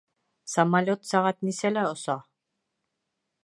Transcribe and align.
Самолет 0.53 1.05
сәғәт 1.11 1.45
нисәлә 1.49 1.83
оса? 1.91 2.17